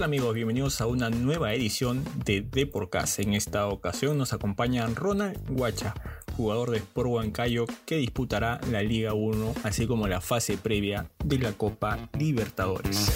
[0.00, 0.34] tal amigos?
[0.34, 3.18] Bienvenidos a una nueva edición de Deporcast.
[3.18, 5.92] En esta ocasión nos acompaña Ronald Guacha,
[6.38, 11.38] jugador de Sport Huancayo que disputará la Liga 1, así como la fase previa de
[11.38, 13.10] la Copa Libertadores.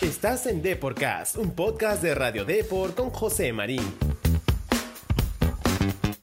[0.00, 4.07] Estás en Deporcast, un podcast de Radio Deport con José Marín.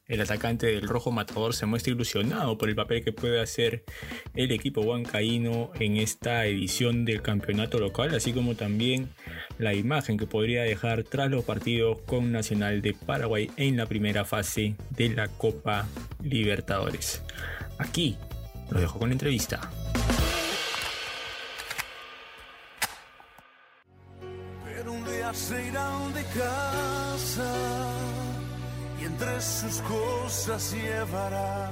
[0.07, 3.83] El atacante del Rojo Matador se muestra ilusionado por el papel que puede hacer
[4.35, 9.09] el equipo huancaíno en esta edición del campeonato local, así como también
[9.57, 14.25] la imagen que podría dejar tras los partidos con Nacional de Paraguay en la primera
[14.25, 15.87] fase de la Copa
[16.23, 17.23] Libertadores.
[17.79, 18.15] Aquí
[18.69, 19.71] lo dejo con la entrevista.
[29.15, 31.69] Entre sus cosas llevará.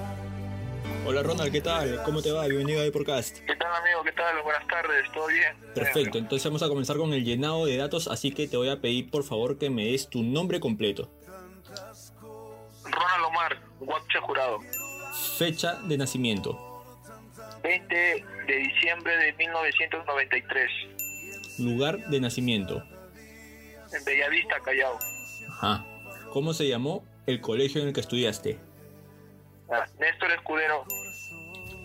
[1.05, 2.01] Hola Ronald, ¿qué tal?
[2.05, 2.45] ¿Cómo te va?
[2.45, 3.39] Bienvenido a Deporcast.
[3.39, 4.01] ¿Qué tal amigo?
[4.05, 4.41] ¿Qué tal?
[4.43, 5.53] Buenas tardes, ¿todo bien?
[5.75, 8.79] Perfecto, entonces vamos a comenzar con el llenado de datos, así que te voy a
[8.79, 11.09] pedir por favor que me des tu nombre completo,
[12.85, 14.59] Ronald Omar, Guacha Jurado.
[15.37, 16.57] fecha de nacimiento,
[17.61, 17.95] 20
[18.47, 20.69] de diciembre de 1993,
[21.59, 22.81] lugar de nacimiento,
[23.91, 24.97] en Bellavista, Callao.
[25.49, 25.85] ajá,
[26.31, 28.59] cómo se llamó el colegio en el que estudiaste,
[29.71, 30.83] Ah, Néstor Escudero,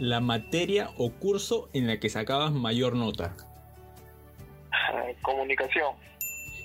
[0.00, 3.34] la materia o curso en la que sacabas mayor nota
[4.72, 5.94] ah, comunicación,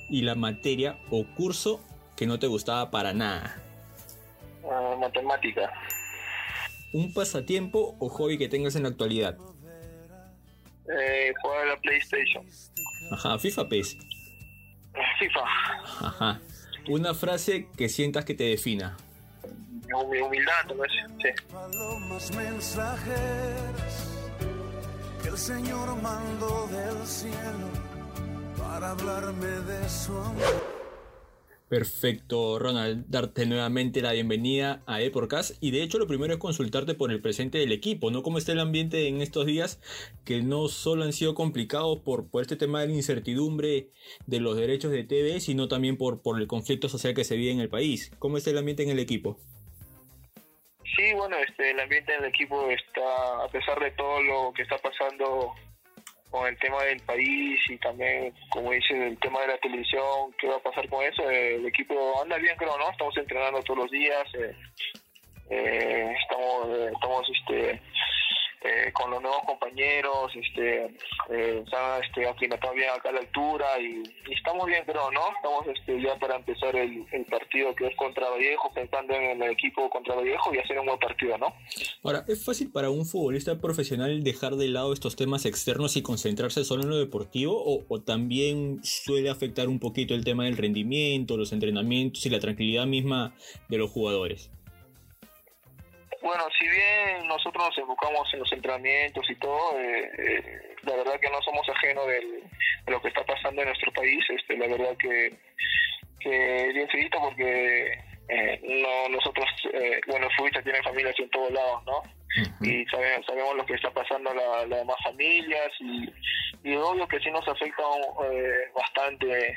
[0.10, 1.80] y la materia o curso
[2.18, 3.56] que no te gustaba para nada.
[4.70, 5.72] ah, matemática,
[6.94, 9.38] Un pasatiempo o hobby que tengas en la actualidad.
[10.90, 12.46] eh, jugar a la PlayStation,
[13.12, 13.98] Ajá, FIFA PES.
[15.20, 15.40] FIFA,
[16.08, 16.42] Ajá.
[16.88, 18.98] Una frase que sientas que te defina.
[19.94, 20.92] Humi- humildad, ¿no es?
[21.22, 21.30] Sí.
[21.52, 24.08] Palomas mensajeras
[25.22, 27.70] que el Señor mandó del cielo
[28.58, 30.73] para hablarme de su amor.
[31.74, 36.94] Perfecto, Ronald, darte nuevamente la bienvenida a Eporcast y de hecho lo primero es consultarte
[36.94, 38.22] por el presente del equipo, ¿no?
[38.22, 39.82] ¿Cómo está el ambiente en estos días
[40.24, 43.88] que no solo han sido complicados por, por este tema de la incertidumbre
[44.28, 47.54] de los derechos de TV, sino también por, por el conflicto social que se vive
[47.54, 48.12] en el país?
[48.20, 49.40] ¿Cómo está el ambiente en el equipo?
[50.96, 54.78] Sí, bueno, este, el ambiente del equipo está, a pesar de todo lo que está
[54.78, 55.56] pasando
[56.34, 60.48] con el tema del país y también, como dice, el tema de la televisión, qué
[60.48, 62.90] va a pasar con eso, el equipo anda bien, creo, ¿no?
[62.90, 64.56] Estamos entrenando todos los días, eh,
[65.52, 67.82] eh, estamos, eh, estamos este,
[68.64, 70.86] eh, con los nuevos compañeros, este,
[71.30, 75.22] eh, están este, aclimatados bien acá a la altura y, estamos bien, creo, ¿no?
[75.36, 79.90] Estamos este, ya para empezar el, partido que es contra Vallejo, pensando en el equipo
[79.90, 81.54] contra Vallejo y hacer un buen partido, ¿no?
[82.04, 86.64] Ahora, ¿es fácil para un futbolista profesional dejar de lado estos temas externos y concentrarse
[86.64, 87.54] solo en lo deportivo?
[87.58, 92.40] ¿O, o también suele afectar un poquito el tema del rendimiento, los entrenamientos y la
[92.40, 93.36] tranquilidad misma
[93.68, 94.50] de los jugadores?
[96.24, 101.20] Bueno, si bien nosotros nos enfocamos en los entrenamientos y todo, eh, eh, la verdad
[101.20, 102.44] que no somos ajenos del-
[102.86, 104.24] de lo que está pasando en nuestro país.
[104.30, 105.34] Este, la verdad que,
[106.22, 107.92] que es bien feito porque
[108.30, 112.02] eh, no nosotros, eh, bueno, el futbolista tiene familias en todos lados, ¿no?
[112.62, 116.10] Y sabemos, sabemos lo que está pasando a la- las demás familias y,
[116.64, 117.84] y obvio que sí nos afecta
[118.74, 119.56] bastante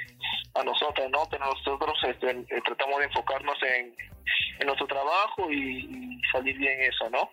[0.54, 1.22] a nosotros, ¿no?
[1.31, 2.34] Pero nosotros este,
[2.65, 3.94] tratamos de enfocarnos en,
[4.59, 6.06] en nuestro trabajo y
[6.38, 7.30] salir bien eso, ¿no?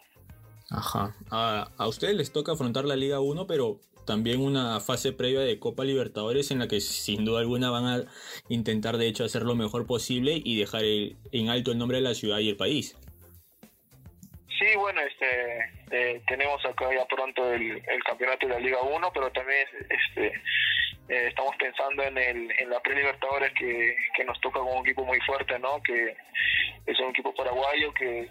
[0.70, 1.16] Ajá.
[1.32, 5.60] A, a ustedes les toca afrontar la Liga 1, pero también una fase previa de
[5.60, 8.04] Copa Libertadores en la que sin duda alguna van a
[8.50, 12.04] intentar de hecho hacer lo mejor posible y dejar el- en alto el nombre de
[12.04, 12.98] la ciudad y el país.
[14.60, 15.58] Sí, bueno, este,
[15.92, 20.32] eh, tenemos acá ya pronto el, el campeonato de la Liga 1, pero también este,
[21.10, 25.04] eh, estamos pensando en, el, en la pre-Libertadores que, que nos toca con un equipo
[25.04, 25.82] muy fuerte, ¿no?
[25.84, 26.16] Que
[26.86, 28.30] es un equipo paraguayo que,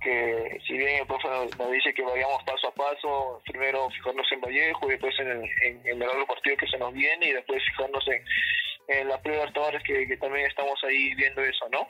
[0.00, 4.40] que si bien el profe nos, dice que vayamos paso a paso, primero fijarnos en
[4.40, 7.62] Vallejo y después en el, en, en el partido que se nos viene y después
[7.70, 8.24] fijarnos en,
[8.88, 11.88] en la pre-Libertadores que, que también estamos ahí viendo eso, ¿no?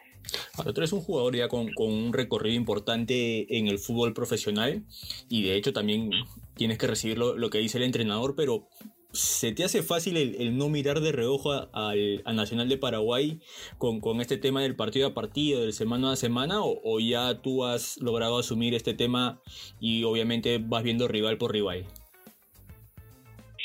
[0.57, 4.83] Ahora tú eres un jugador ya con, con un recorrido importante en el fútbol profesional
[5.29, 6.11] y de hecho también
[6.55, 8.69] tienes que recibir lo, lo que dice el entrenador, pero
[9.13, 13.41] ¿se te hace fácil el, no mirar de reojo al Nacional de Paraguay
[13.79, 17.65] con, con este tema del partido a partido, del semana a semana, o, ya tú
[17.65, 19.41] has logrado asumir este tema
[19.81, 21.87] y obviamente vas viendo rival por rival?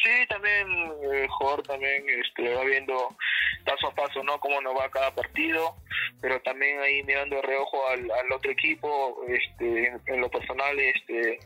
[0.04, 0.68] Sí, también
[1.04, 3.16] eh, el jugador también este, va viendo
[3.66, 4.40] paso a paso, ¿no?
[4.40, 5.76] Cómo nos va cada partido,
[6.22, 11.40] pero también ahí mirando de reojo al, otro equipo, este, en, lo personal, este,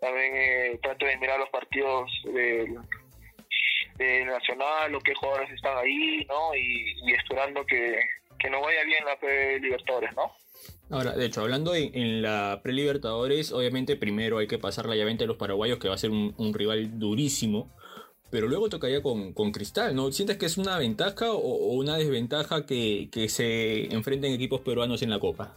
[0.00, 2.78] también eh, trato de mirar los partidos del,
[4.24, 6.54] Nacional o qué jugadores están ahí, ¿no?
[6.54, 8.00] Y, esperando que,
[8.38, 10.32] que nos vaya bien la pre-Libertadores, ¿no?
[10.90, 15.26] Ahora, de hecho, hablando en, la pre-Libertadores, obviamente primero hay que pasar la llave a
[15.26, 17.70] los paraguayos, que va a ser un, rival durísimo,
[18.30, 20.12] pero luego tocaría con, con, Cristal, ¿no?
[20.12, 25.10] ¿Sientes que es una ventaja o, una desventaja que, que, se enfrenten equipos peruanos en
[25.10, 25.56] la Copa?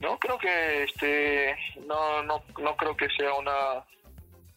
[0.00, 3.84] No, creo que este, no, no, no creo que sea una,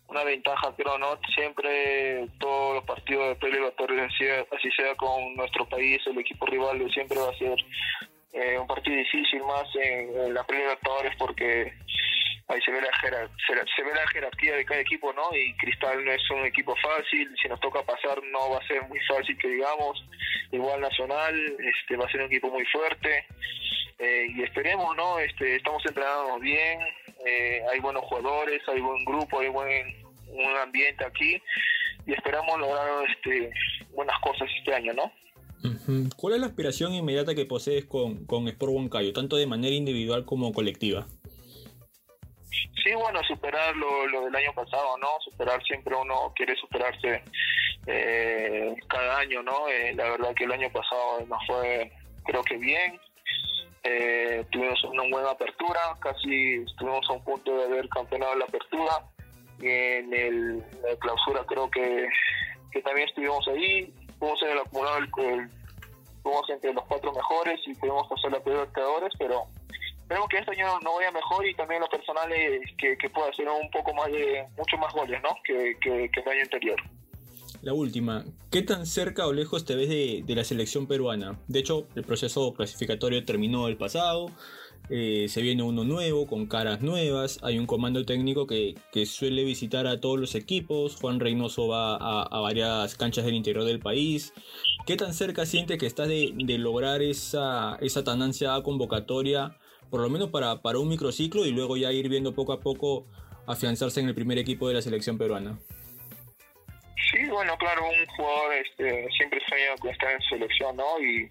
[0.10, 4.12] una ventaja, pero no siempre todos los partidos de pre-Libertadores,
[4.52, 7.56] así sea con nuestro país, el equipo rival siempre va a ser
[8.34, 11.74] eh, un partido difícil más en, la pre-Libertadores porque
[12.48, 12.90] ahí se ve, la
[13.48, 15.36] se, ve la jerarquía de cada equipo, ¿no?
[15.36, 18.82] Y Cristal no es un equipo fácil, si nos toca pasar no va a ser
[18.88, 20.04] muy fácil que digamos,
[20.52, 23.26] igual Nacional este va a ser un equipo muy fuerte
[24.00, 25.20] eh, y esperemos, ¿no?
[25.20, 26.80] Este, estamos entrenando bien,
[27.26, 31.42] eh, hay buenos jugadores, hay buen grupo, hay buen un ambiente aquí
[32.06, 33.52] y esperamos lograr este,
[33.92, 35.12] buenas cosas este año, ¿no?
[36.16, 40.24] ¿Cuál es la aspiración inmediata que posees con, con Sport Huancayo, tanto de manera individual
[40.24, 41.08] como colectiva?
[42.84, 45.08] Sí, bueno, superar lo, del año pasado, ¿no?
[45.30, 47.24] Superar siempre uno quiere superarse
[47.88, 49.68] eh, cada año, ¿no?
[49.68, 51.92] Eh, la verdad que el año pasado nos fue,
[52.24, 53.00] creo que bien.
[53.84, 59.04] Eh, tuvimos una buena apertura, casi estuvimos a un punto de haber campeonado la apertura.
[59.60, 62.08] Y en el, la clausura creo que,
[62.72, 65.10] que también estuvimos ahí, fuimos en el acumulado, el,
[66.24, 69.44] fuimos entre los cuatro mejores y pudimos pasar la de creadores, pero
[70.02, 73.30] esperemos que este año no vaya mejor y también lo personal es que, que pueda
[73.30, 75.30] hacer un poco más de, mucho más goles, ¿no?
[75.44, 76.82] Que, que, que el año anterior.
[77.62, 81.38] La última, ¿qué tan cerca o lejos te ves de, la selección peruana?
[81.50, 84.28] De hecho, el proceso clasificatorio terminó el pasado,
[84.90, 88.76] eh, se viene uno nuevo, con caras nuevas, hay un comando técnico que,
[89.06, 93.80] suele visitar a todos los equipos, Juan Reynoso va a, varias canchas del interior del
[93.80, 94.32] país.
[94.86, 99.58] ¿Qué tan cerca sientes que estás de, lograr esa, esa tan ansiada convocatoria,
[99.90, 103.06] por lo menos para un microciclo y luego ya ir viendo poco a poco
[103.48, 105.60] afianzarse en el primer equipo de la selección peruana?
[107.12, 111.00] Sí, bueno, claro, un jugador este, siempre sueña con estar en selección, ¿no?
[111.00, 111.30] Y,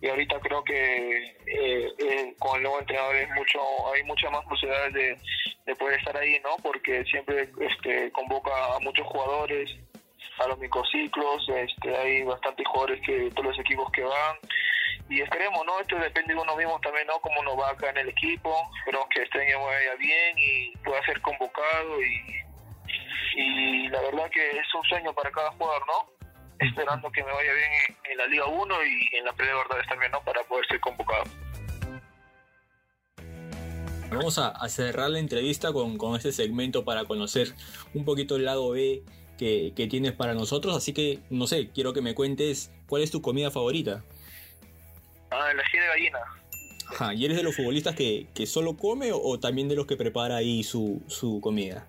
[0.00, 3.60] y ahorita creo que eh, eh, con el nuevo entrenador es mucho,
[3.92, 5.18] hay muchas más posibilidades de,
[5.66, 6.56] de, poder estar ahí, ¿no?
[6.62, 9.70] Porque siempre este, convoca a muchos jugadores
[10.38, 14.36] a los microciclos, este, hay bastantes jugadores que todos los equipos que van
[15.08, 15.78] y esperemos, ¿no?
[15.78, 17.20] Esto depende de uno mismo también, ¿no?
[17.20, 21.04] Cómo nos va acá en el equipo, esperemos que este año vaya bien y pueda
[21.04, 22.51] ser convocado y
[23.36, 26.26] y la verdad que es un sueño para cada jugador, ¿no?
[26.58, 27.70] Esperando que me vaya bien
[28.10, 30.22] en, la Liga 1 y en la de Verdades también, ¿no?
[30.22, 31.24] Para poder ser convocado.
[34.10, 37.54] Vamos a, cerrar la entrevista con, con, este segmento para conocer
[37.94, 39.02] un poquito el lado B
[39.38, 40.76] que, que, tienes para nosotros.
[40.76, 44.04] Así que, no sé, quiero que me cuentes cuál es tu comida favorita.
[45.30, 46.18] Ah, el ají de gallina.
[46.90, 49.86] Ajá, ¿y eres de los futbolistas que, que solo come o, o, también de los
[49.86, 51.88] que prepara ahí su, su comida?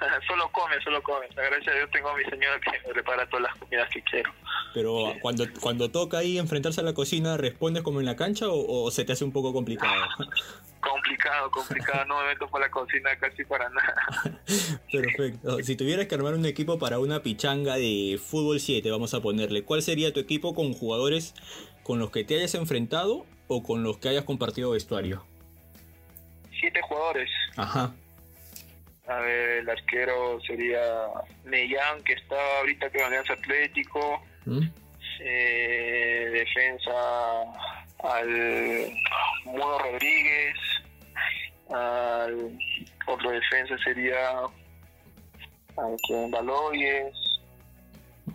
[0.26, 1.26] solo come, solo come.
[1.34, 4.32] Gracias a Dios tengo a mi señora que me prepara todas las comidas que quiero.
[4.74, 8.90] Pero cuando, cuando toca ahí enfrentarse a la cocina, ¿respondes como en la cancha o,
[8.90, 9.94] se te hace un poco complicado?
[10.80, 12.04] complicado, complicado.
[12.06, 14.40] No me meto por la cocina casi para nada.
[14.92, 15.62] Perfecto.
[15.62, 19.64] Si tuvieras que armar un equipo para una pichanga de fútbol 7, vamos a ponerle,
[19.64, 21.34] ¿cuál sería tu equipo con jugadores
[21.82, 25.24] con los que te hayas enfrentado o con los que hayas compartido vestuario?
[26.60, 27.30] Siete jugadores.
[27.56, 27.94] Ajá.
[29.08, 30.80] A ver, el arquero sería
[31.44, 34.20] Mellán, que está ahorita con Alianza Atlético.
[34.44, 34.68] ¿Mm?
[35.20, 37.42] Eh, defensa
[38.02, 38.92] al
[39.44, 40.56] Mudo Rodríguez.
[41.70, 42.58] Al
[43.06, 44.40] otro defensa sería
[45.76, 47.14] al Baloyes.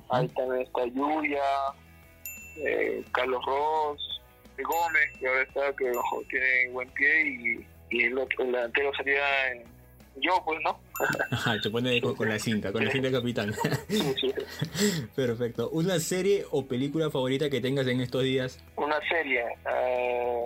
[0.10, 1.42] Ahí también está Yuya,
[2.66, 4.22] eh, Carlos Ross,
[4.58, 5.92] Gómez, que ahora está que
[6.30, 9.24] tiene buen pie, y, y el otro el delantero sería
[10.18, 10.80] yo, pues, ¿no?
[11.32, 13.54] Ajá, te pone con, la cinta, con la cinta capitán.
[15.16, 15.70] Perfecto.
[15.70, 18.64] ¿Una serie o película favorita que tengas en estos días?
[18.76, 20.46] Una serie, eh,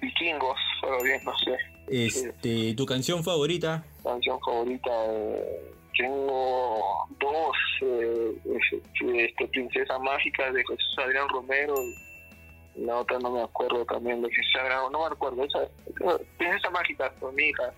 [0.00, 1.56] Vikingos, pero bien, no sé.
[1.88, 3.84] Este, ¿Tu canción favorita?
[4.02, 8.32] Canción favorita, eh, tengo dos, eh,
[9.16, 11.74] este, Princesa Mágica de Jesús Adrián Romero
[12.76, 15.68] la otra no me acuerdo también de Jesús Adrián, no me acuerdo, esa,
[16.36, 17.72] Princesa Mágica, con mi hija.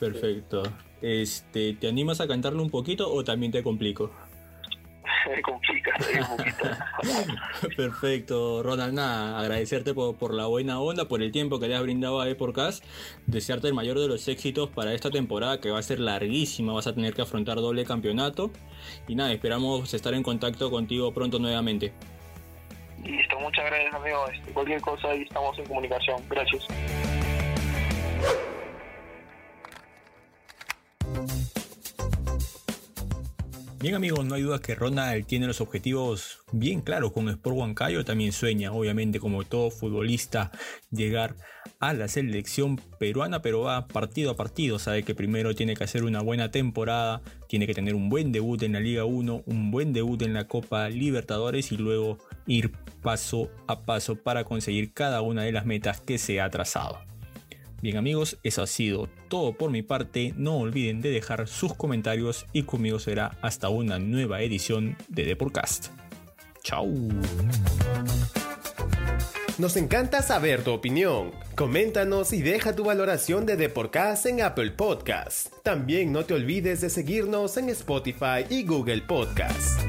[0.00, 0.62] Perfecto.
[1.02, 4.10] Este, ¿Te animas a cantarlo un poquito o también te complico?
[5.28, 5.92] me complica
[6.30, 6.64] un poquito.
[7.76, 8.94] Perfecto, Ronald.
[8.94, 12.28] Nada, agradecerte por, por, la buena onda, por el tiempo que le has brindado a
[12.28, 12.84] Eporcast.
[13.26, 16.72] Desearte el mayor de los éxitos para esta temporada que va a ser larguísima.
[16.72, 18.50] Vas a tener que afrontar doble campeonato.
[19.06, 21.92] Y nada, esperamos estar en contacto contigo pronto nuevamente.
[23.04, 24.26] Listo, muchas gracias, amigo.
[24.28, 26.22] Este, cualquier cosa ahí estamos en comunicación.
[26.28, 26.66] Gracias.
[33.80, 38.04] Bien amigos, no hay duda que Ronald tiene los objetivos bien claros con Sport Huancayo,
[38.04, 40.52] también sueña obviamente como todo futbolista
[40.90, 41.34] llegar
[41.78, 46.04] a la selección peruana, pero va partido a partido, sabe que primero tiene que hacer
[46.04, 49.94] una buena temporada, tiene que tener un buen debut en la Liga 1, un buen
[49.94, 55.44] debut en la Copa Libertadores y luego ir paso a paso para conseguir cada una
[55.44, 57.09] de las metas que se ha trazado.
[57.82, 60.34] Bien amigos, eso ha sido todo por mi parte.
[60.36, 65.36] No olviden de dejar sus comentarios y conmigo será hasta una nueva edición de The
[65.36, 65.88] Podcast.
[66.62, 66.88] Chao.
[69.58, 71.32] Nos encanta saber tu opinión.
[71.54, 75.52] Coméntanos y deja tu valoración de The Podcast en Apple Podcast.
[75.62, 79.79] También no te olvides de seguirnos en Spotify y Google Podcast.